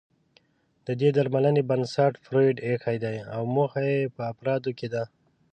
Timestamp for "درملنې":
1.17-1.63